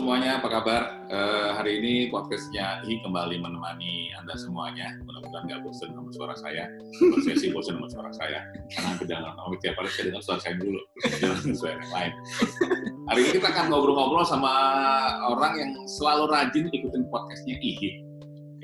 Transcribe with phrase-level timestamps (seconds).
[0.00, 0.82] semuanya, apa kabar?
[1.12, 4.96] Uh, hari ini podcastnya I kembali menemani Anda semuanya.
[5.04, 6.64] Mudah-mudahan nggak bosan sama suara saya.
[7.20, 8.40] Saya sih bosan sama suara saya.
[8.72, 10.80] Karena kedengaran sama tiap hari saya dengar suara saya dulu.
[11.20, 12.12] Jangan suara yang lain.
[13.12, 14.52] Hari ini kita akan ngobrol-ngobrol sama
[15.28, 17.90] orang yang selalu rajin ikutin podcastnya Ihi.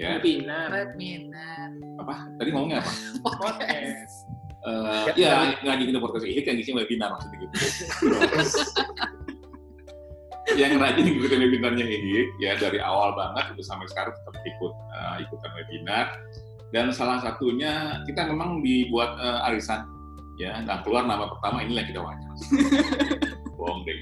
[0.00, 0.16] Ya.
[0.16, 0.72] Webinar.
[0.72, 1.68] Webinar.
[2.00, 2.32] Apa?
[2.40, 2.92] Tadi ngomongnya apa?
[3.20, 4.16] Podcast.
[4.64, 7.54] Uh, ya, nggak ngikutin podcast Ihi, yang ngisi webinar maksudnya gitu
[10.56, 15.16] yang rajin ikutin webinarnya ini ya dari awal banget udah sampai sekarang tetap ikut uh,
[15.20, 16.06] ikutan webinar
[16.72, 19.84] dan salah satunya kita memang dibuat uh, arisan
[20.40, 22.34] ya nah keluar nama pertama inilah kita wawancara
[23.60, 23.98] bohong deh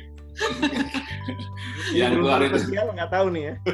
[1.95, 3.55] yang keluar itu nggak tahu nih ya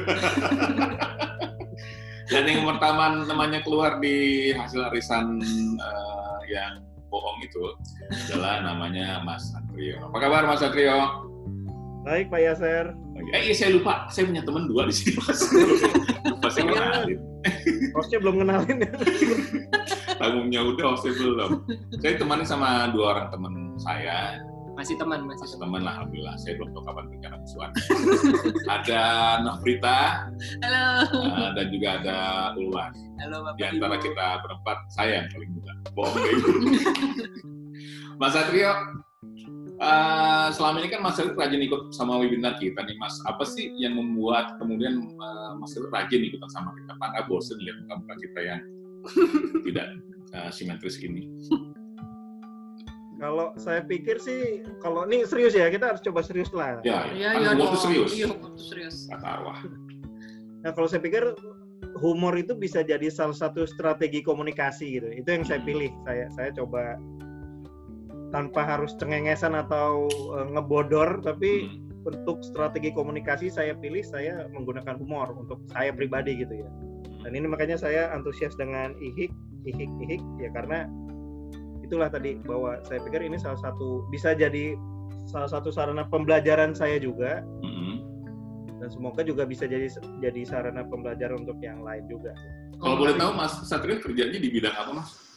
[2.31, 5.37] dan yang pertama namanya keluar di hasil arisan
[5.77, 7.75] uh, yang bohong itu
[8.07, 9.99] adalah namanya Mas Satrio.
[10.07, 11.30] Apa kabar Mas Satrio?
[12.01, 12.85] Baik Pak Yaser.
[13.37, 15.45] Eh iya saya lupa, saya punya teman dua di sini Mas.
[16.33, 17.19] lupa saya kenalin.
[17.93, 18.91] Hostnya belum kenalin ya.
[20.17, 21.61] Tanggungnya udah, hostnya belum.
[22.01, 24.41] Saya temani sama dua orang teman saya.
[24.73, 26.35] Masih teman, masih, masih teman lah, alhamdulillah.
[26.41, 27.71] Saya belum tahu kapan rencana musuhan.
[28.65, 29.01] ada
[29.45, 29.99] Nafrita.
[30.65, 30.85] Halo.
[31.21, 32.17] Uh, dan juga ada
[32.57, 32.91] Ulwan.
[33.21, 34.03] Halo Bapak Di antara Ibu.
[34.09, 35.73] kita berempat, saya yang paling muda.
[35.93, 36.17] Bohong
[38.21, 38.73] Mas Satrio,
[39.81, 43.17] Uh, selama ini kan Mas Elit rajin ikut sama webinar kita nih Mas.
[43.25, 46.93] Apa sih yang membuat kemudian uh, Mas Elit rajin ikut sama kita?
[47.01, 48.61] Pak nggak bosen lihat muka-muka kita yang
[49.65, 49.87] tidak
[50.37, 51.25] uh, simetris ini?
[53.17, 56.81] Kalau saya pikir sih, kalau ini serius ya, kita harus coba serius lah.
[56.81, 58.13] Ya, ya, ya, ya serius.
[58.17, 59.09] Iya, serius.
[59.09, 59.61] Kata arwah.
[60.61, 61.33] Nah, kalau saya pikir
[62.01, 65.09] humor itu bisa jadi salah satu strategi komunikasi gitu.
[65.09, 65.69] Itu yang saya hmm.
[65.69, 65.91] pilih.
[66.05, 66.97] Saya saya coba
[68.31, 72.07] tanpa harus cengengesan atau uh, ngebodor tapi hmm.
[72.07, 76.69] untuk strategi komunikasi saya pilih saya menggunakan humor untuk saya pribadi gitu ya
[77.21, 79.29] dan ini makanya saya antusias dengan ihik
[79.67, 80.89] ihik ihik ya karena
[81.85, 84.79] itulah tadi bahwa saya pikir ini salah satu bisa jadi
[85.27, 87.95] salah satu sarana pembelajaran saya juga hmm.
[88.81, 89.91] dan semoga juga bisa jadi
[90.23, 92.33] jadi sarana pembelajaran untuk yang lain juga
[92.81, 95.30] kalau boleh tahu mas Satria kerjanya di bidang apa mas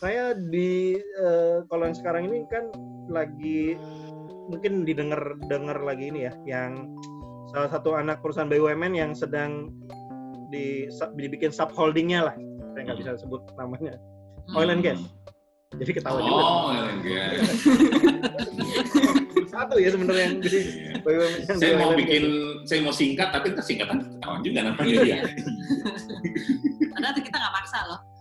[0.00, 2.72] saya di uh, kalau yang sekarang ini kan
[3.12, 3.76] lagi
[4.48, 6.96] mungkin didengar dengar lagi ini ya yang
[7.52, 9.68] salah satu anak perusahaan BUMN yang sedang
[10.48, 12.36] di dibikin subholdingnya lah.
[12.72, 14.00] Saya nggak bisa sebut namanya.
[14.56, 14.98] Oil and gas.
[15.78, 16.42] Jadi ketawa oh, juga.
[16.42, 17.44] oh oil and gas.
[19.50, 20.48] Satu ya sebenarnya yang di
[21.04, 22.24] BUMN saya mau bikin
[22.64, 25.18] saya mau singkat tapi singkatan ketahuan juga namanya dia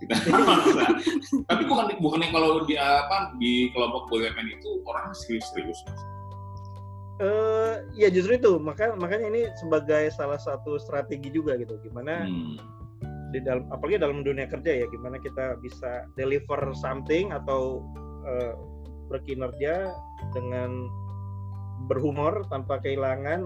[0.09, 0.90] loh
[1.46, 5.78] Tapi bukan bukannya kalau di apa di kelompok BUMN itu orang serius-serius.
[5.86, 6.02] Mas?
[7.20, 8.58] Uh, ya justru itu.
[8.58, 11.78] Maka makanya ini sebagai salah satu strategi juga gitu.
[11.86, 12.58] Gimana hmm.
[13.30, 17.86] di dalam apalagi dalam dunia kerja ya gimana kita bisa deliver something atau
[18.25, 18.58] uh,
[19.14, 19.94] berkinerja
[20.34, 20.90] dengan
[21.86, 23.46] berhumor tanpa kehilangan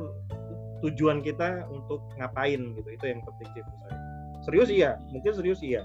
[0.84, 2.88] tujuan kita untuk ngapain gitu.
[2.88, 3.98] Itu yang penting sih saya.
[4.48, 4.92] Serius iya.
[5.12, 5.84] Mungkin serius iya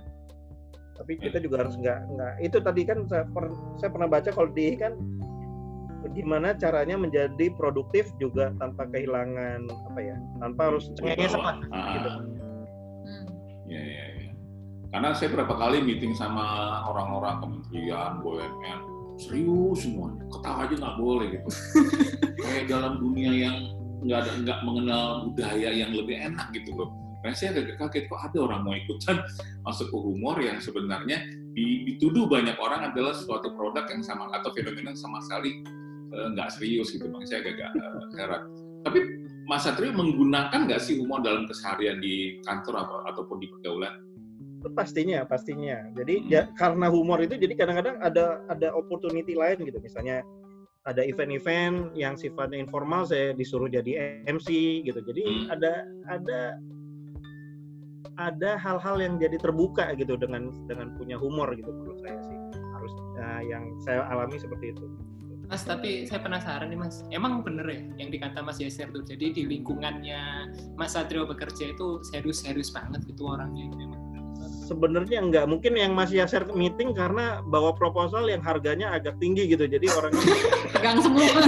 [0.98, 4.50] tapi kita juga harus nggak nggak itu tadi kan saya, per, saya pernah baca kalau
[4.50, 4.98] di kan
[6.14, 12.08] gimana caranya menjadi produktif juga tanpa kehilangan apa ya tanpa harus cengenges apa ah, gitu.
[12.10, 13.26] Hmm.
[13.68, 14.30] Ya, ya, ya.
[14.88, 18.80] Karena saya berapa kali meeting sama orang-orang kementerian, BUMN,
[19.20, 21.48] serius semuanya, ketawa aja nggak boleh gitu.
[22.46, 23.56] Kayak dalam dunia yang
[24.06, 28.20] nggak ada nggak mengenal budaya yang lebih enak gitu loh Makanya saya agak kaget kok
[28.22, 29.16] ada orang mau ikutan
[29.66, 31.18] masuk ke humor yang sebenarnya
[31.58, 35.66] dituduh banyak orang adalah suatu produk yang sama atau fenomena yang sama sekali
[36.14, 37.10] eh, nggak serius gitu.
[37.10, 38.42] Makanya saya agak uh, heran.
[38.86, 38.98] Tapi
[39.48, 44.08] Mas Satrio menggunakan nggak sih humor dalam keseharian di kantor atau, ataupun di pergaulan?
[44.74, 46.26] pastinya pastinya jadi hmm.
[46.26, 50.26] ya karena humor itu jadi kadang-kadang ada ada opportunity lain gitu misalnya
[50.88, 55.46] ada event-event yang sifatnya informal saya disuruh jadi MC gitu jadi hmm.
[55.54, 55.72] ada
[56.10, 56.40] ada
[58.18, 62.38] ada hal-hal yang jadi terbuka gitu dengan dengan punya humor gitu menurut saya sih.
[62.74, 62.92] Harus
[63.22, 64.84] uh, yang saya alami seperti itu.
[65.48, 69.32] Mas, tapi saya penasaran nih Mas, emang bener ya yang dikata Mas Yaser tuh, jadi
[69.32, 73.64] di lingkungannya Mas Satrio bekerja itu serius-serius banget gitu orangnya?
[73.72, 74.00] Gitu emang?
[74.68, 79.64] Sebenarnya enggak, mungkin yang Mas Yaser meeting karena bawa proposal yang harganya agak tinggi gitu,
[79.64, 80.20] jadi orangnya
[80.76, 81.40] pegang semua.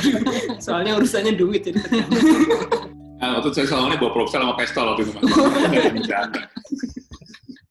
[0.64, 1.76] Soalnya urusannya duit jadi
[3.20, 5.12] Nah, waktu saya soalnya bawa proposal sama pistol waktu itu.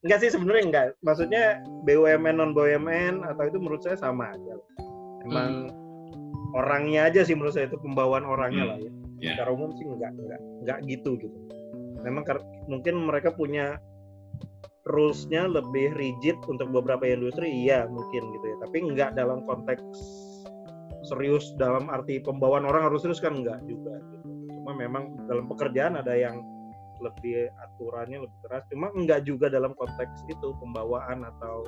[0.00, 0.86] enggak sih sebenarnya enggak.
[1.02, 1.44] Maksudnya
[1.84, 4.54] BUMN non BUMN atau itu menurut saya sama aja.
[5.26, 6.56] Emang hmm.
[6.56, 8.70] orangnya aja sih menurut saya itu pembawaan orangnya hmm.
[8.70, 8.90] lah ya.
[9.20, 9.34] yeah.
[9.36, 11.38] secara umum sih nggak nggak nggak gitu gitu
[12.00, 12.24] memang
[12.66, 13.76] mungkin mereka punya
[14.88, 19.84] rulesnya lebih rigid untuk beberapa industri iya mungkin gitu ya tapi nggak dalam konteks
[21.04, 24.29] serius dalam arti pembawaan orang harus serius kan nggak juga gitu.
[24.70, 26.46] Cuma memang dalam pekerjaan ada yang
[27.02, 31.66] lebih aturannya lebih keras cuma nggak juga dalam konteks itu pembawaan atau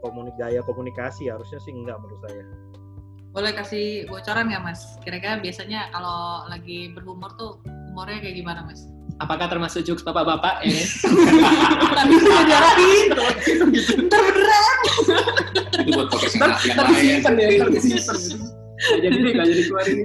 [0.00, 2.44] komunik gaya komunikasi harusnya sih nggak menurut saya
[3.36, 7.60] boleh kasih bocoran nggak mas kira-kira biasanya kalau lagi berhumor tuh
[7.92, 8.88] humornya kayak gimana mas
[9.20, 10.80] apakah termasuk jokes bapak-bapak ya?
[11.92, 13.08] Tapi sudah diarahin.
[14.04, 14.76] Ntar beneran.
[15.72, 17.16] Itu buat podcast yang lain.
[17.24, 18.55] Ntar ya, ntar disimpan.
[18.94, 19.96] Jadi nih, nggak jadi keluarin.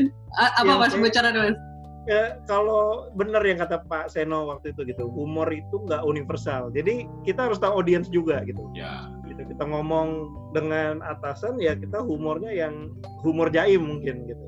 [0.60, 1.58] Apa mas bocoran mas?
[2.06, 6.70] Ya, kalau benar yang kata Pak Seno waktu itu gitu, humor itu nggak universal.
[6.70, 8.62] Jadi kita harus tahu audiens juga gitu.
[8.78, 9.10] Ya.
[9.26, 9.42] Gitu.
[9.42, 12.94] Kita ngomong dengan atasan ya kita humornya yang
[13.26, 14.44] humor jaim mungkin gitu.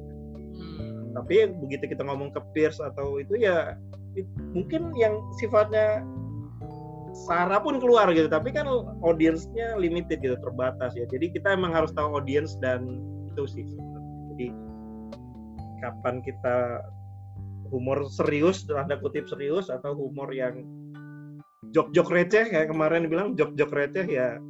[0.55, 1.19] Hmm.
[1.19, 3.75] Tapi begitu kita ngomong ke peers atau itu ya
[4.55, 6.07] mungkin yang sifatnya
[7.27, 8.69] Sarah pun keluar gitu tapi kan
[9.03, 13.03] audiensnya limited gitu terbatas ya jadi kita emang harus tahu audiens dan
[13.39, 13.65] itu sih
[14.35, 14.51] jadi
[15.79, 16.83] kapan kita
[17.71, 20.67] humor serius tanda kutip serius atau humor yang
[21.71, 24.43] jok-jok receh kayak kemarin bilang jok-jok receh ya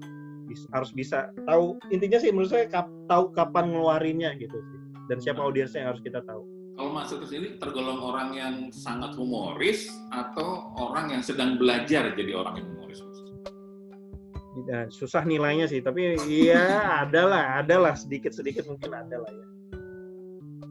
[0.73, 4.81] harus bisa tahu intinya sih menurut saya kap, tahu kapan ngeluarinnya gitu sih.
[5.09, 6.45] Dan siapa audiensnya yang harus kita tahu.
[6.79, 12.39] Kalau masuk ke sini tergolong orang yang sangat humoris atau orang yang sedang belajar jadi
[12.39, 12.69] orang yang
[14.69, 19.47] Ya, susah nilainya sih, tapi iya ada lah, ada lah sedikit-sedikit mungkin ada lah ya.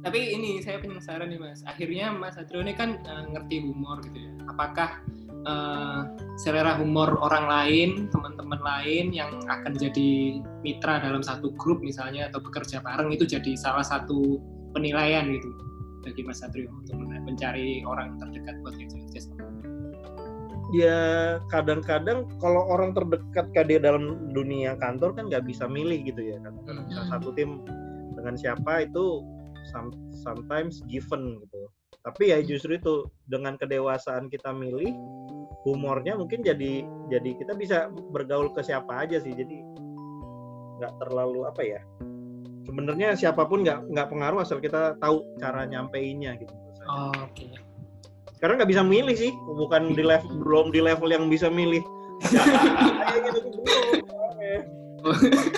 [0.06, 4.22] Tapi ini saya penasaran nih mas, akhirnya Mas Satrio ini kan uh, ngerti humor gitu
[4.22, 4.32] ya.
[4.54, 5.02] Apakah
[5.50, 6.06] uh,
[6.38, 12.38] selera humor orang lain, teman-teman lain yang akan jadi mitra dalam satu grup misalnya atau
[12.38, 14.38] bekerja bareng itu jadi salah satu
[14.78, 15.50] penilaian gitu?
[16.08, 19.47] bagi Mas Satrio untuk mencari orang terdekat buat kerja sama?
[20.76, 21.00] Ya
[21.48, 26.38] kadang-kadang kalau orang terdekat ke dia dalam dunia kantor kan nggak bisa milih gitu ya
[26.44, 26.54] kan.
[26.68, 27.08] Hmm.
[27.08, 27.64] Satu tim
[28.18, 29.24] dengan siapa itu
[30.24, 31.62] sometimes given gitu.
[32.04, 34.92] Tapi ya justru itu dengan kedewasaan kita milih
[35.64, 39.32] humornya mungkin jadi jadi kita bisa bergaul ke siapa aja sih.
[39.32, 39.64] Jadi
[40.78, 41.82] nggak terlalu apa ya
[42.68, 46.52] sebenarnya siapa pun nggak nggak pengaruh asal kita tahu cara nyampeinnya gitu.
[46.88, 47.48] Oh, Oke.
[47.48, 47.67] Okay.
[48.38, 51.82] Karena nggak bisa milih sih, bukan di level belum di level yang bisa milih.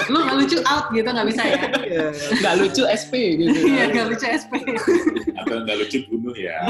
[0.09, 1.61] lu nggak lucu out gitu nggak bisa ya?
[1.81, 2.13] Iya.
[2.43, 3.59] nggak lucu SP gitu.
[3.71, 4.53] Iya nggak lucu SP
[5.39, 6.57] atau nggak lucu bunuh ya.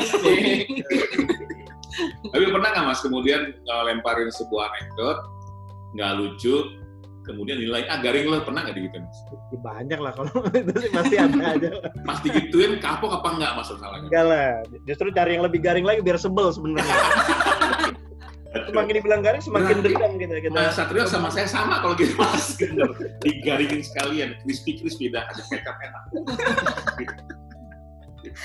[2.32, 5.18] Tapi pernah nggak mas kemudian lemparin sebuah anekdot
[5.98, 6.56] nggak lucu
[7.30, 9.06] kemudian nilai ah garing lo pernah nggak digituin?
[9.54, 10.32] Ya, banyak lah kalau
[10.66, 11.70] itu sih pasti ada aja.
[12.02, 14.08] Mas digituin kapok apa enggak mas masalahnya?
[14.10, 14.50] Enggak lah,
[14.90, 16.90] justru cari yang lebih garing lagi biar sebel sebenarnya.
[18.50, 20.58] semakin dibilang garing semakin Berarti, dendam gitu kita.
[20.58, 22.58] Mas Satrio sama saya sama kalau gitu mas,
[23.26, 26.04] digaringin sekalian, crispy crispy dah ada kecap enak.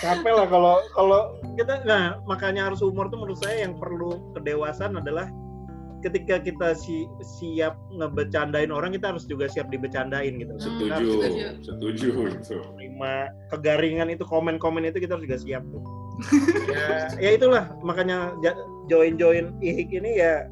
[0.00, 1.20] capek lah kalau kalau
[1.58, 5.26] kita nah makanya harus umur tuh menurut saya yang perlu kedewasaan adalah
[6.04, 7.08] ketika kita si,
[7.40, 10.52] siap ngebecandain orang kita harus juga siap dibecandain gitu.
[10.60, 11.08] Setuju,
[11.64, 12.58] setuju itu.
[12.76, 15.82] Lima kegaringan itu komen-komen itu kita harus juga siap tuh.
[16.70, 18.36] ya, ya itulah makanya
[18.86, 20.46] join-join ihik ini ya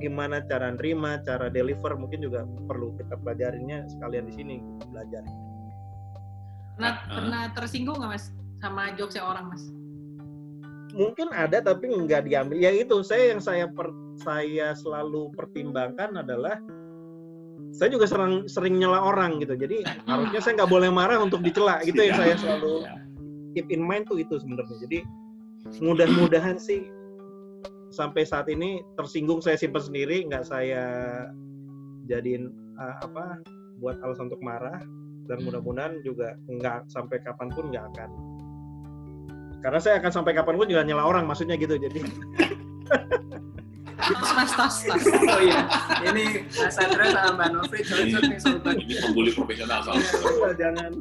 [0.00, 4.56] gimana cara nerima, cara deliver mungkin juga perlu kita pelajarinnya sekalian di sini
[4.88, 5.22] belajar.
[6.80, 7.12] Pernah, uh.
[7.12, 8.32] pernah tersinggung nggak mas
[8.64, 9.62] sama jokesnya orang mas?
[10.96, 12.56] Mungkin ada tapi nggak diambil.
[12.56, 16.60] Ya itu saya yang saya per, saya selalu pertimbangkan adalah
[17.70, 19.54] saya juga sering sering nyela orang gitu.
[19.56, 22.84] Jadi harusnya saya nggak boleh marah untuk dicela gitu yang saya selalu
[23.56, 24.76] keep in mind tuh itu sebenarnya.
[24.84, 24.98] Jadi
[25.80, 26.88] mudah-mudahan sih
[27.90, 30.84] sampai saat ini tersinggung saya simpan sendiri nggak saya
[32.06, 33.40] jadiin uh, apa
[33.80, 34.80] buat alasan untuk marah.
[35.30, 38.10] Dan mudah-mudahan juga nggak sampai kapan pun nggak akan.
[39.62, 42.00] Karena saya akan sampai kapan pun juga nyela orang maksudnya gitu jadi
[44.08, 45.04] Mas tos tos.
[45.34, 45.62] Oh iya,
[46.08, 48.74] ini Mas Sandra sama Mbak Novi cocok nih sultan.
[48.80, 50.08] Ini pembuli profesional soalnya.
[50.10, 50.92] Iya, jangan.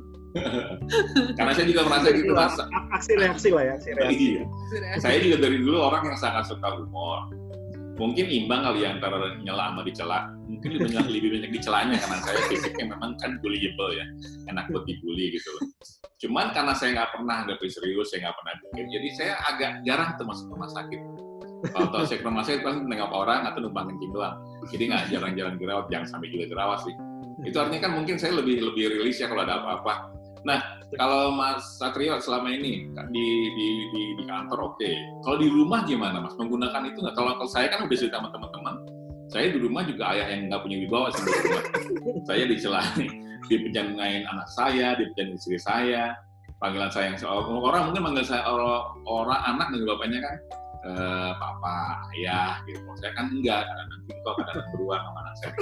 [1.33, 2.55] Karena saya juga merasa gitu mas.
[2.93, 4.25] Aksi reaksi lah ya, aksi reaksi.
[4.37, 4.43] Iya.
[5.01, 7.33] Saya juga dari dulu orang yang sangat suka humor.
[7.99, 10.31] Mungkin imbang kali ya antara nyela sama dicela.
[10.47, 14.05] Mungkin lebih banyak lebih banyak dicelanya karena saya fisiknya memang kan bullyable ya,
[14.47, 15.67] enak buat dibully gitu loh.
[16.19, 20.15] Cuman karena saya nggak pernah nggak serius, saya nggak pernah bikin, jadi saya agak jarang
[20.15, 21.28] tuh masuk rumah sakit
[21.75, 24.35] kalau tahu saya ke rumah sakit pasti nengok orang atau numpang kencing doang.
[24.71, 26.95] Jadi nggak jarang-jarang dirawat, jangan sampai juga dirawat sih.
[27.43, 30.15] Itu artinya kan mungkin saya lebih lebih rilis ya kalau ada apa-apa.
[30.47, 30.59] Nah,
[30.95, 33.25] kalau Mas Satrio selama ini di
[33.55, 34.79] di di, di kantor oke.
[34.79, 34.95] Okay.
[35.27, 36.35] Kalau di rumah gimana Mas?
[36.39, 37.15] Menggunakan itu nggak?
[37.15, 38.75] Kalau, kalau saya kan udah cerita sama teman-teman,
[39.29, 41.23] saya di rumah juga ayah yang nggak punya wibawa sih
[42.25, 43.07] saya dicelain,
[43.45, 46.17] dipenjanain anak saya, dipenjanain istri saya,
[46.57, 50.35] panggilan saya yang orang mungkin manggil saya orang, orang anak dan bapaknya kan
[50.85, 52.79] eh, papa, ayah gitu.
[52.99, 55.53] Saya kan enggak, karena nanti kok kadang beruang sama anak saya.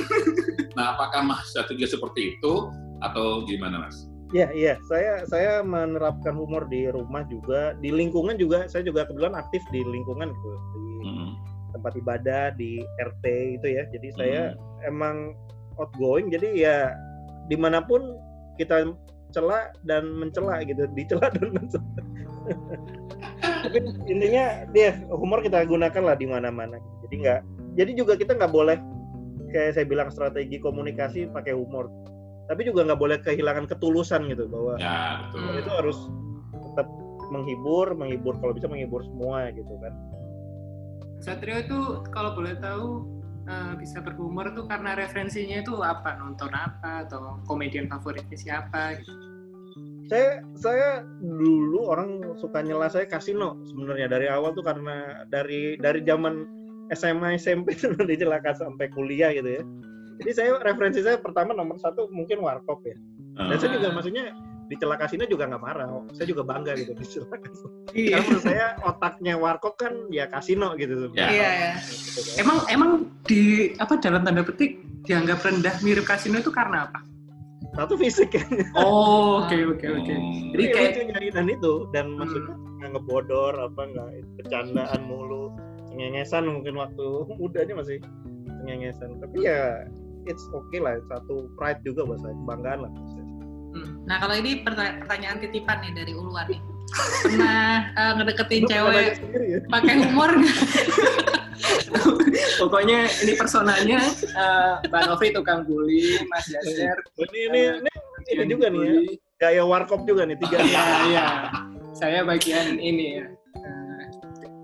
[0.77, 2.53] Nah, apakah Mas Satrio seperti itu
[3.01, 4.05] atau gimana Mas?
[4.35, 4.73] Iya, iya.
[4.85, 8.67] Saya saya menerapkan humor di rumah juga, di lingkungan juga.
[8.67, 11.29] Saya juga kebetulan aktif di lingkungan gitu, di hmm.
[11.79, 13.25] tempat ibadah, di RT
[13.61, 13.83] itu ya.
[13.89, 14.89] Jadi saya hmm.
[14.91, 15.33] emang
[15.79, 16.27] outgoing.
[16.27, 16.91] Jadi ya
[17.47, 18.19] di mana pun
[18.59, 18.91] kita
[19.31, 21.87] celak dan mencela gitu, dicela dan mencela.
[23.67, 26.79] Tapi intinya dia humor kita gunakan lah di mana-mana.
[27.03, 27.39] Jadi nggak,
[27.75, 28.79] jadi juga kita nggak boleh
[29.51, 31.91] kayak saya bilang strategi komunikasi pakai humor.
[32.47, 35.51] Tapi juga nggak boleh kehilangan ketulusan gitu bahwa ya, betul.
[35.59, 35.97] itu harus
[36.71, 36.87] tetap
[37.27, 39.91] menghibur menghibur kalau bisa menghibur semua gitu kan.
[41.19, 43.03] Satrio itu kalau boleh tahu
[43.51, 46.15] uh, bisa berhumor tuh karena referensinya itu apa?
[46.23, 47.03] Nonton apa?
[47.03, 49.03] Atau komedian favoritnya siapa?
[49.03, 49.26] gitu
[50.07, 56.03] saya saya dulu orang suka nyela saya kasino sebenarnya dari awal tuh karena dari dari
[56.07, 56.47] zaman
[56.95, 59.63] SMA SMP tuh dicelakan sampai kuliah gitu ya
[60.17, 62.97] jadi saya referensi saya pertama nomor satu mungkin warkop ya.
[63.37, 63.59] Dan uh.
[63.61, 64.33] saya juga maksudnya
[64.67, 65.87] di celaka kasino juga nggak marah.
[66.11, 67.69] Saya juga bangga gitu di celaka kasino.
[67.93, 68.17] Iya.
[68.17, 71.13] Karena menurut saya otaknya warkop kan ya kasino gitu.
[71.13, 71.27] Iya.
[71.29, 71.49] Iya.
[71.53, 71.71] Ya.
[72.41, 72.91] Emang emang
[73.29, 76.99] di apa dalam tanda petik dianggap rendah mirip kasino itu karena apa?
[77.77, 78.47] Satu fisik kan.
[78.73, 80.13] Oh, oke oke oke.
[80.17, 80.49] Hmm.
[80.57, 82.17] Jadi kayak nyari dan itu dan hmm.
[82.25, 84.09] maksudnya nggak ngebodor apa nggak
[84.41, 85.53] bercandaan mulu
[85.89, 87.05] cengengesan mungkin waktu
[87.41, 87.97] mudanya masih
[88.61, 89.89] cengengesan tapi ya
[90.29, 92.91] it's okay lah satu pride juga buat saya kebanggaan lah
[93.73, 93.91] hmm.
[94.05, 96.61] nah kalau ini pertanyaan titipan nih dari Uluan nih
[97.23, 99.59] pernah uh, ngedeketin Lu cewek ya?
[99.67, 100.31] pakai humor
[102.61, 103.99] pokoknya ini personanya
[104.37, 107.91] uh, Mbak Novi tukang bully Mas Yaser ini ini uh, ini,
[108.31, 108.95] ini juga nih ya
[109.37, 111.25] gaya warkop juga nih tiga iya iya
[111.97, 113.25] saya bagian ini ya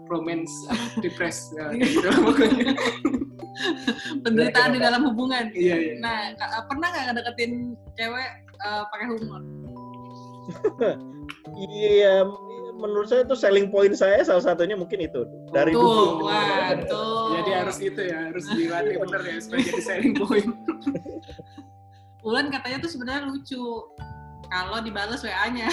[0.07, 0.53] romance
[1.01, 2.77] depres uh, gitu pokoknya
[4.25, 5.53] penderitaan di dalam hubungan.
[5.53, 5.93] Iya, iya.
[6.01, 6.33] Nah,
[6.65, 8.29] pernah nggak ngedeketin cewek
[8.61, 9.41] uh, pakai humor?
[11.57, 12.25] Iya,
[12.77, 16.27] menurut saya itu selling point saya salah satunya mungkin itu dari tuh, dulu.
[16.27, 17.39] Wah, tuh.
[17.39, 20.51] Jadi harus gitu ya, harus dilatih bener ya supaya jadi selling point.
[22.27, 23.63] Ulan katanya tuh sebenarnya lucu
[24.47, 25.67] kalau dibales WA-nya.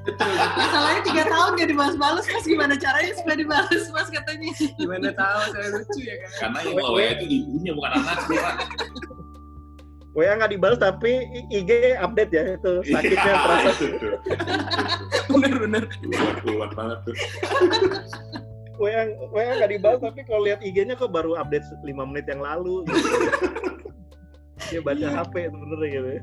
[0.00, 0.32] Betul.
[0.32, 4.48] Masalahnya tiga tahun gak dibalas-balas, mas gimana caranya supaya dibalas, mas katanya.
[4.80, 6.30] Gimana tahu saya lucu ya kan?
[6.40, 8.40] Karena yang bawa itu ibunya bukan anaknya.
[10.10, 11.22] WA nggak dibalas tapi
[11.54, 13.70] IG update ya itu iya, sakitnya terasa.
[15.30, 15.82] Bener-bener.
[16.42, 17.14] Keluar banget tuh.
[18.82, 22.82] WA WA nggak dibalas tapi kalau lihat IG-nya kok baru update 5 menit yang lalu.
[22.90, 23.06] Gitu.
[24.70, 25.48] Dia baca HP iya.
[25.50, 26.08] sebenarnya gitu.
[26.10, 26.20] Ya.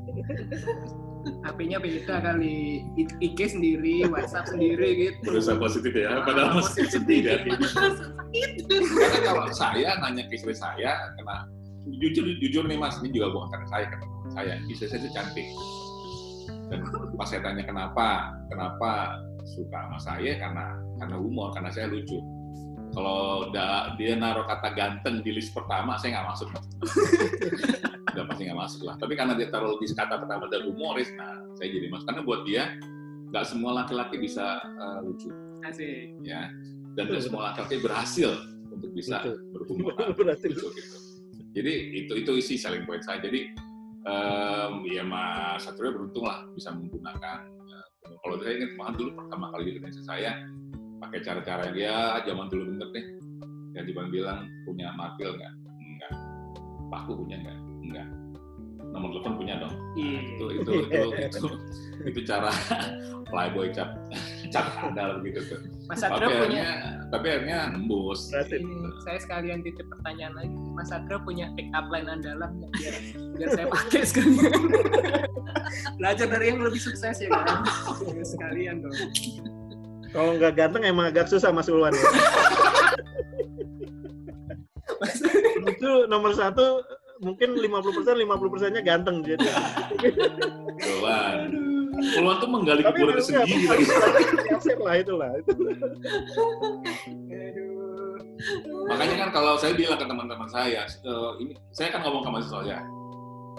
[1.44, 2.86] HP-nya beda kali
[3.20, 5.32] IG sendiri, WhatsApp sendiri gitu.
[5.32, 7.36] Berusaha positif ya, padahal masih sedih ya.
[7.44, 11.50] Karena kalau saya nanya ke istri saya, kena
[11.96, 15.48] jujur jujur nih mas, ini juga bukan karena saya, karena saya istri saya itu cantik.
[16.68, 16.78] Dan
[17.16, 18.90] pas saya tanya kenapa, kenapa
[19.48, 22.20] suka sama saya karena karena humor, karena saya lucu.
[22.92, 23.52] Kalau
[24.00, 26.48] dia naruh kata ganteng di list pertama, saya nggak masuk
[28.18, 28.94] udah pasti nggak masuk lah.
[28.98, 32.06] Tapi karena dia taruh di kata pertama dan humoris, nah saya jadi masuk.
[32.10, 32.62] Karena buat dia
[33.30, 35.30] nggak semua laki-laki bisa uh, lucu.
[35.62, 36.18] Asik.
[36.26, 36.50] Ya.
[36.98, 38.30] Dan tidak semua laki-laki berhasil
[38.74, 39.22] untuk bisa
[39.54, 40.50] berhubungan berhasil.
[40.50, 41.07] Lucu, gitu.
[41.58, 41.72] Jadi
[42.04, 43.18] itu itu isi selling point saya.
[43.18, 43.50] Jadi
[44.06, 47.50] um, ya Mas Satria beruntung lah bisa menggunakan.
[47.66, 50.32] Uh, kalau saya ingat malah dulu pertama kali di Indonesia saya
[50.98, 53.06] pakai cara-cara dia zaman dulu bener deh.
[53.74, 55.54] Yang dibilang bilang punya martil nggak?
[55.78, 56.12] Enggak.
[56.88, 57.58] Paku punya nggak?
[57.88, 58.17] enggak
[58.92, 59.74] nomor telepon punya dong.
[59.94, 60.18] Iya.
[60.34, 61.48] itu itu itu itu
[62.06, 62.50] itu cara
[63.30, 63.92] playboy cap
[64.48, 65.60] cap handal begitu tuh.
[65.88, 66.66] Mas Satrio tapi punya
[67.12, 68.32] tapi akhirnya nembus.
[68.32, 70.56] Ini saya sekalian titip pertanyaan lagi.
[70.72, 72.94] Mas Satrio punya pick up line andalan biar
[73.36, 74.60] biar saya pakai sekalian.
[76.00, 77.64] Belajar dari yang lebih sukses ya kan?
[78.24, 78.96] Sekalian dong.
[80.08, 82.08] Kalau nggak ganteng emang agak susah Mas Ulwan ya.
[85.68, 86.82] itu nomor satu
[87.18, 89.48] mungkin 50 persen 50 persennya ganteng jadi
[90.78, 91.38] Puluhan
[91.98, 93.84] Puluhan tuh menggali kekurangan sendiri
[94.54, 95.52] Asep lah itulah itu.
[98.86, 102.62] makanya kan kalau saya bilang ke teman-teman saya uh, ini saya kan ngomong ke mahasiswa
[102.62, 102.80] saya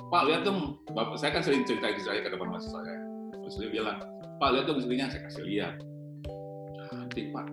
[0.09, 2.97] Pak lihat dong, bapak saya kan sering cerita ke saya ke depan mas saya.
[3.69, 4.01] Bilang,
[4.41, 5.75] Pak lihat dong istrinya, saya kasih lihat.
[6.89, 7.45] Cantik Pak.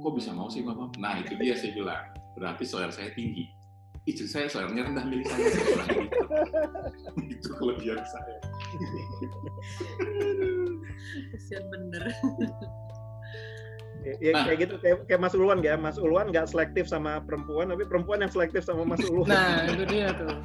[0.00, 0.96] Kok bisa mau sih bapak?
[0.96, 2.04] Nah itu dia saya bilang,
[2.40, 3.52] berarti selera saya tinggi.
[4.02, 5.46] Istri saya seleranya rendah milik saya.
[5.46, 6.18] saya gitu.
[7.22, 8.38] itu kelebihan saya.
[11.30, 12.02] Kasian bener.
[14.02, 17.70] Ya, nah, kayak gitu kayak, kayak Mas Ulwan ya Mas Ulwan nggak selektif sama perempuan
[17.70, 20.42] tapi perempuan yang selektif sama Mas Ulwan nah itu dia tuh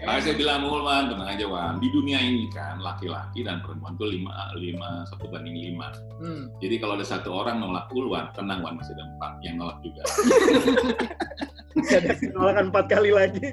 [0.00, 1.76] Nah, saya bilang Ulwan, tenang aja Wan.
[1.76, 5.92] Di dunia ini kan laki-laki dan perempuan tuh lima, lima satu banding lima.
[6.24, 6.48] Hmm.
[6.56, 10.00] Jadi kalau ada satu orang nolak Ulwan, tenang Wan masih ada empat yang nolak juga.
[11.78, 13.46] ada penolakan empat kali lagi.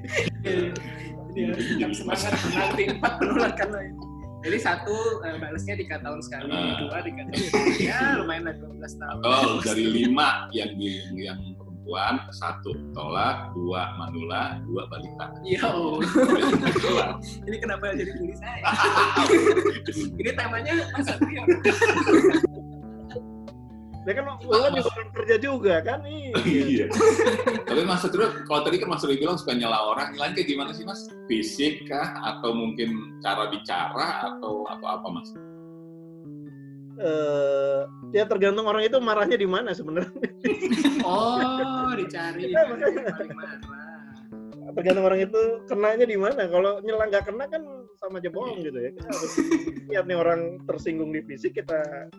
[1.37, 3.93] Iya, semangat nanti empat penolakan lain.
[4.45, 4.95] Jadi satu
[5.25, 7.89] uh, balasnya tiga tahun sekali, uh, dua tiga tahun sekali.
[7.89, 9.21] Ya lumayan lah 12 tahun.
[9.25, 10.71] Oh, dari lima yang
[11.17, 15.33] yang perempuan, satu tolak, dua manula, dua balita.
[15.41, 15.67] Iya.
[15.67, 15.97] Oh.
[17.49, 18.61] Ini kenapa jadi tulis saya?
[20.21, 21.43] Ini temanya Mas Satrio.
[24.07, 26.33] Ya kan Ulan juga kerja juga kan iya.
[26.45, 26.85] iya.
[27.67, 30.71] Tapi Mas Satrio, kalau tadi kan Mas Satrio bilang suka nyela orang, nyelain kayak gimana
[30.71, 31.09] sih Mas?
[31.27, 32.15] Fisik kah?
[32.23, 34.23] Atau mungkin cara bicara?
[34.23, 35.29] Atau apa apa Mas?
[37.01, 40.29] uh, ya tergantung orang itu marahnya di mana sebenarnya.
[41.05, 42.53] oh, dicari.
[42.53, 43.57] Ya, paling marah.
[44.77, 46.45] Tergantung orang itu kenanya di mana.
[46.49, 47.63] Kalau nyela nggak kena kan
[47.97, 48.89] sama aja bohong gitu ya.
[48.93, 49.33] Kita harus
[49.89, 52.11] lihat nih orang tersinggung di fisik kita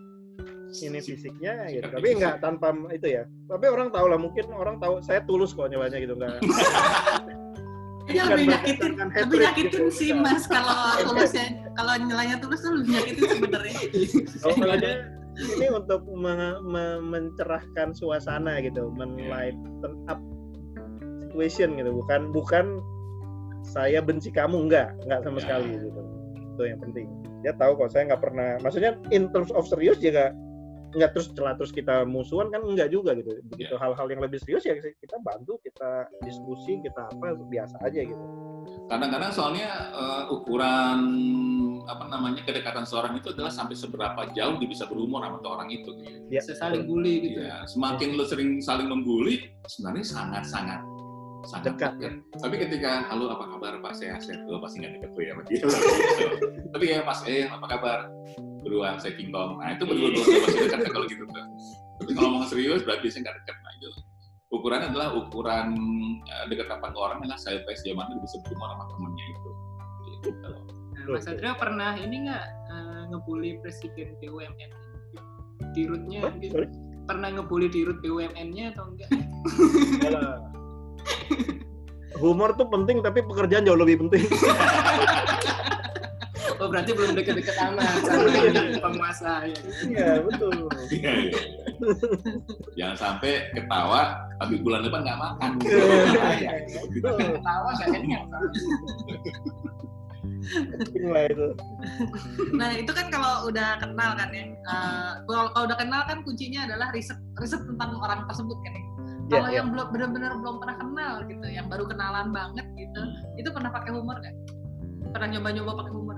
[0.84, 1.88] ini fisiknya gitu.
[1.88, 3.24] Tapi nggak tanpa itu ya.
[3.48, 6.38] Tapi orang tahu lah mungkin orang tahu saya tulus kok nyelanya gitu nggak.
[8.08, 9.92] Ini lebih nyakitin, lebih nyakitin gitu.
[9.92, 13.78] sih mas kalau tulusnya, kalau nyelanya tulus tuh lebih nyakitin sebenarnya.
[14.40, 14.76] Kalau
[15.38, 20.18] ini untuk me me mencerahkan suasana gitu, men-lighten up
[21.20, 22.80] situation gitu, bukan bukan
[23.60, 26.00] saya benci kamu enggak, enggak sama sekali gitu.
[26.56, 27.12] Itu yang penting.
[27.44, 30.32] Dia tahu kok saya nggak pernah, maksudnya in terms of serius juga
[30.94, 33.80] nggak terus celah terus kita musuhan kan enggak juga gitu begitu yeah.
[33.80, 38.24] hal-hal yang lebih serius ya kita bantu kita diskusi kita apa biasa aja gitu
[38.88, 41.00] kadang-kadang soalnya uh, ukuran
[41.88, 45.88] apa namanya kedekatan seorang itu adalah sampai seberapa jauh dia bisa berumur sama orang itu
[46.04, 46.20] gitu.
[46.28, 47.40] Ya, saling bully gitu.
[47.48, 50.80] Ya, semakin lo sering saling membuli, sebenarnya sangat-sangat
[51.48, 51.92] sangat dekat.
[51.96, 52.14] dekat.
[52.44, 55.42] Tapi ketika halo apa kabar Pak saya sehat, lo pasti nggak deket tuh ya sama
[55.48, 55.60] dia.
[56.76, 57.98] Tapi ya Pas eh apa kabar?
[58.62, 61.46] Berdua saya kingkong nah itu berdua dua masih dekat kalau gitu tuh
[61.98, 63.88] tapi kalau ngomong serius berarti saya nggak dekat nah itu
[64.48, 65.68] ukurannya adalah ukuran
[66.24, 69.50] uh, dekat apa ke orang adalah saya tes zaman itu bisa berumur sama temennya itu
[70.08, 70.30] gitu.
[70.98, 74.70] Nah, Mas Satrio pernah ini nggak uh, ngebully presiden BUMN
[75.76, 76.64] di rootnya gitu?
[77.08, 79.08] pernah ngebully di root BUMN-nya atau enggak?
[82.20, 84.26] Humor tuh penting tapi pekerjaan jauh lebih penting.
[86.68, 88.28] oh berarti belum deket-deket amat sama
[88.84, 91.40] penguasa ya iya betul iya, iya.
[92.76, 96.52] jangan sampai ketawa tapi bulan depan nggak makan iya,
[96.92, 98.28] ketawa nggak kenyang
[101.08, 101.48] lah itu.
[102.56, 106.64] Nah itu kan kalau udah kenal kan ya, uh, kalau, kalau udah kenal kan kuncinya
[106.64, 108.84] adalah riset riset tentang orang tersebut kan ya.
[109.28, 113.40] Kalau yeah, yang belum benar-benar belum pernah kenal gitu, yang baru kenalan banget gitu, hmm.
[113.40, 114.36] itu pernah pakai humor nggak?
[115.12, 116.16] Pernah nyoba-nyoba pakai humor?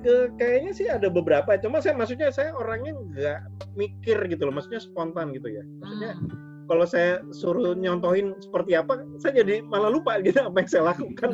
[0.00, 3.40] Ke, kayaknya sih ada beberapa cuma saya maksudnya saya orangnya nggak
[3.76, 5.64] mikir gitu loh maksudnya spontan gitu ya.
[5.84, 6.64] Maksudnya hmm.
[6.72, 11.30] kalau saya suruh nyontohin seperti apa saya jadi malah lupa gitu apa yang saya lakukan.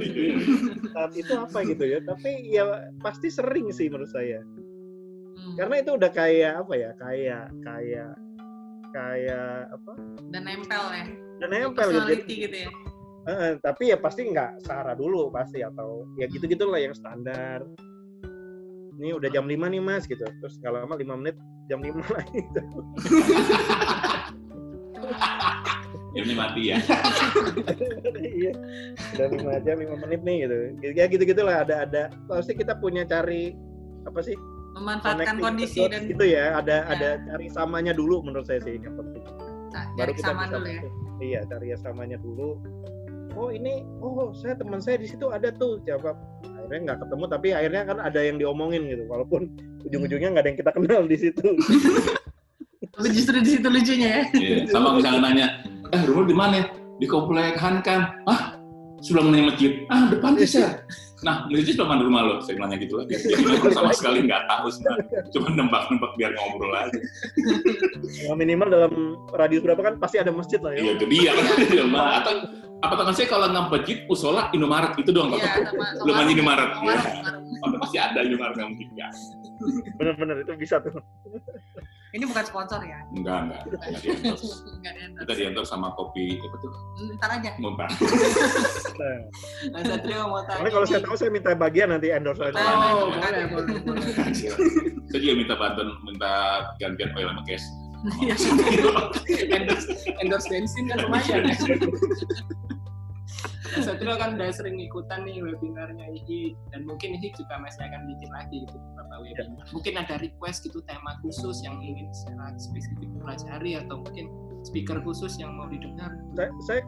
[0.90, 4.42] Saat itu apa gitu ya tapi ya pasti sering sih menurut saya.
[5.36, 5.52] Hmm.
[5.60, 8.12] karena itu udah kayak apa ya kayak kayak
[8.96, 9.92] kayak apa?
[10.32, 11.04] Dan nempel ya?
[11.44, 12.70] Dan nempel gitu, gitu ya?
[13.26, 17.66] Uh, tapi ya pasti nggak Sarah dulu pasti atau ya gitu gitulah yang standar
[18.96, 20.24] ini udah jam 5 nih mas gitu.
[20.24, 21.36] Terus nggak lama 5 menit
[21.68, 22.40] jam 5 lagi.
[22.40, 22.60] Gitu.
[26.16, 26.78] ini mati ya?
[28.16, 28.52] Iya.
[29.16, 30.56] Udah lima jam lima menit nih gitu.
[30.96, 32.02] Ya gitu gitulah ada ada.
[32.24, 33.52] Pasti kita punya cari
[34.08, 34.36] apa sih?
[34.76, 36.56] Memanfaatkan kondisi dan gitu ya.
[36.56, 36.92] Ada ya.
[36.96, 39.24] ada cari samanya dulu menurut saya sih yang penting.
[39.76, 40.80] Nah, baru kita sama bisa dulu ya.
[41.20, 42.56] iya cari samanya dulu
[43.34, 46.14] oh ini oh saya teman saya di situ ada tuh jawab.
[46.46, 49.50] Akhirnya nggak ketemu tapi akhirnya kan ada yang diomongin gitu walaupun
[49.86, 51.48] ujung-ujungnya nggak ada yang kita kenal di situ.
[52.96, 54.22] Tapi justru di situ lucunya ya?
[54.32, 55.46] Yeah, sama misalnya nanya
[55.92, 56.58] eh rumah di mana?
[56.96, 58.56] Di komplek Hankan ah
[59.04, 60.80] sebelah mana masjid ah depan bisa
[61.24, 63.16] Nah, Lizzy cuma di rumah lo, saya nanya gitu lagi.
[63.32, 65.24] Jadi sama sekali nggak tahu sebenarnya.
[65.32, 67.00] Cuma nembak-nembak biar ngobrol aja.
[68.20, 68.92] Ya, minimal dalam
[69.32, 70.84] radius berapa kan pasti ada masjid lah ya.
[70.84, 71.32] Iya, itu dia.
[72.20, 72.32] Atau
[72.84, 75.32] apa tangan saya kalau nggak masjid, musola, Indomaret itu doang.
[75.32, 75.72] Iya,
[76.04, 76.70] Belum aja Indomaret.
[76.84, 76.98] Iya.
[77.80, 79.08] Pasti ada Indomaret yang mungkin ya.
[79.96, 81.00] Bener-bener itu bisa tuh.
[82.16, 83.04] Ini bukan sponsor ya?
[83.12, 83.60] Enggak, enggak.
[83.68, 84.48] Enggak di endorse.
[85.20, 86.72] Kita di endorse sama kopi, apa tuh?
[87.20, 87.50] Ntar aja.
[87.60, 87.88] Muntah.
[88.96, 90.56] Nah, mau tanya.
[90.56, 92.56] Karena kalau saya tahu saya minta bagian nanti endorse aja.
[92.56, 94.08] Oh, boleh, boleh, boleh.
[95.12, 96.32] Saya juga minta bantuan, minta
[96.80, 97.66] gantian oil sama cash.
[98.24, 98.36] Iya.
[99.60, 99.88] endorse,
[100.24, 101.44] endorse bensin kan lumayan.
[103.76, 108.08] Mas Satrio kan udah sering ikutan nih webinarnya IHI dan mungkin IHI juga masih akan
[108.08, 109.66] bikin lagi gitu beberapa webinar.
[109.68, 114.32] Mungkin ada request gitu tema khusus yang ingin secara spesifik pelajari atau mungkin
[114.64, 116.08] speaker khusus yang mau didengar.
[116.32, 116.80] Saya, saya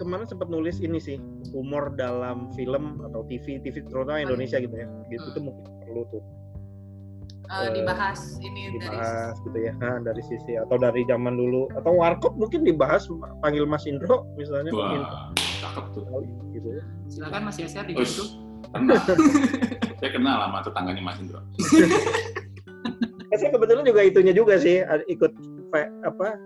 [0.00, 1.20] ke mana sempat nulis ini sih
[1.52, 4.88] humor dalam film atau TV, TV terutama Indonesia gitu ya.
[5.12, 5.30] Gitu Hmm.
[5.36, 6.24] itu mungkin perlu tuh
[7.50, 9.74] Eh, dibahas ini dari dibahas gitu ya.
[9.82, 13.10] Nah, dari sisi atau dari zaman dulu atau warkop mungkin dibahas
[13.42, 16.04] panggil Mas Indro misalnya mungkin Wah, cakep tuh.
[16.50, 16.82] gitu ya.
[17.12, 18.24] Silakan Mas Yaser Ush, dibantu.
[18.72, 18.98] kenal.
[20.00, 21.40] saya kenal sama tetangganya Mas Indro.
[23.30, 24.80] Ya, saya kebetulan juga itunya juga sih
[25.12, 25.32] ikut
[26.04, 26.40] apa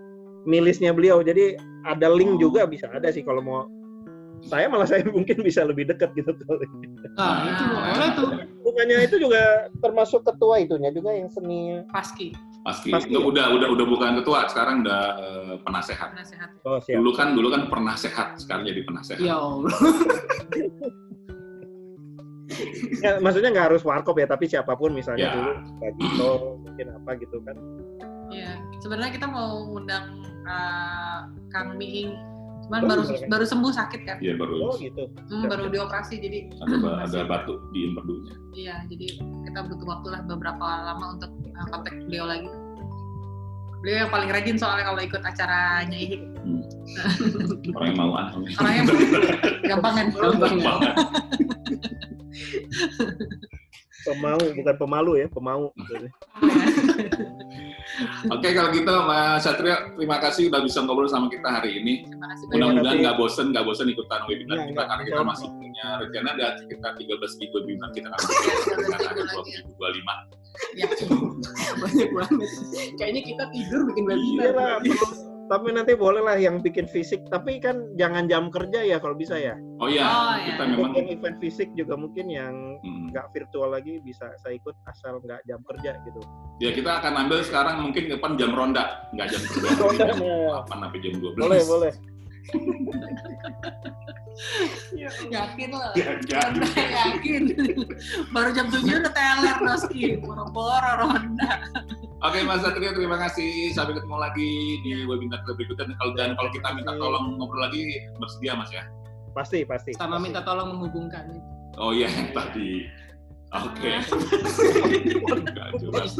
[0.45, 1.23] milisnya beliau.
[1.23, 1.55] Jadi
[1.87, 3.59] ada link juga bisa ada sih kalau mau
[4.45, 6.59] saya malah saya mungkin bisa lebih dekat gitu tuh.
[7.17, 8.29] Ah, itu boleh tuh.
[8.61, 13.29] Bukannya itu juga termasuk ketua itunya juga yang seni Paski Paski Itu ya?
[13.29, 16.09] udah udah udah bukan ketua, sekarang udah eh, penasehat.
[16.17, 16.49] penasehat.
[16.65, 16.97] Oh siap.
[16.97, 19.21] Dulu kan dulu kan pernah sehat, sekarang jadi penasehat.
[19.21, 19.69] Ya Allah.
[23.01, 25.33] Ya, maksudnya nggak harus warkop ya, tapi siapa pun misalnya Ya.
[25.33, 26.29] dulu Pak Gito
[26.61, 27.55] mungkin apa gitu kan.
[28.31, 28.51] Iya.
[28.81, 30.05] Sebenarnya kita mau undang
[30.45, 31.19] eh,
[31.53, 32.17] Kang Miing,
[32.65, 33.27] cuman Oh, baru boleh.
[33.27, 35.03] baru sembuh sakit kan, Iya baru Oh gitu.
[35.27, 38.33] Hmm, baru dioperasi jadi ada ba- ada batu di empedunya.
[38.51, 39.05] iya jadi
[39.43, 42.49] kita butuh waktu lah beberapa lama untuk eh, kontak beliau lagi.
[43.77, 46.21] Beliau yang paling rajin soalnya kalau ikut acaranya Ihik.
[47.75, 48.27] Orang yang mau ah.
[48.33, 48.83] Orangnya
[49.69, 50.11] gampang kan?
[50.11, 50.73] Gampang ya.
[54.03, 55.71] Pemau bukan pemalu ya, pemau.
[58.33, 62.03] Oke kalau gitu Mas Satrio, terima kasih udah bisa ngobrol sama kita hari ini.
[62.51, 66.27] Mudah-mudahan nggak bosen, nggak bosen ikutan webinar Iya, kita nggak, karena kita masih punya rencana
[66.33, 69.61] ada sekitar 13 ribu webinar kita akan Iya, ada lagi ya.
[69.79, 70.75] 2025.
[70.75, 70.87] Ya.
[71.79, 72.49] Banyak banget.
[72.97, 74.53] Kayaknya kita tidur bikin Iya webinar.
[74.53, 74.75] lah.
[75.45, 79.37] Tapi nanti boleh lah yang bikin fisik, tapi kan jangan jam kerja ya kalau bisa
[79.37, 79.53] ya.
[79.77, 80.45] Oh iya, Oh, iya.
[80.49, 84.73] kita memang Mungkin event fisik juga mungkin yang hmm, nggak virtual lagi bisa saya ikut
[84.89, 86.17] asal nggak jam kerja gitu.
[86.57, 89.69] ya kita akan ambil sekarang mungkin depan jam ronda, nggak jam kerja.
[89.85, 90.65] Ronda, jam nah.
[90.65, 91.37] 8 sampai jam 12.
[91.37, 91.93] Boleh, boleh.
[95.31, 95.91] Yakin lah.
[95.95, 96.11] Ya.
[96.27, 97.43] Yakin.
[98.35, 100.19] Baru jam 7 udah teler Roski.
[100.19, 101.51] Boro-boro ronda.
[102.25, 103.69] Oke Mas Satrio, terima kasih.
[103.69, 105.93] Sampai ketemu lagi di webinar berikutnya.
[105.93, 108.81] Dan kalau dan kalau kita minta tolong ngobrol lagi, bersedia Mas ya?
[109.37, 109.93] Pasti, pasti.
[109.93, 110.25] Sama pasti.
[110.25, 111.37] minta tolong menghubungkan.
[111.77, 112.89] Oh iya, yang tadi.
[113.53, 114.01] Oke.
[115.37, 116.11] Enggak jelas.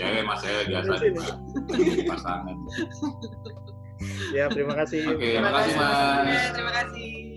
[0.00, 0.92] Cewek Mas saya biasa.
[2.08, 2.56] Pasangan.
[4.32, 5.12] Ya, terima kasih.
[5.12, 5.98] Oke, terima kasih Mas.
[6.24, 7.31] Oke, Terima kasih.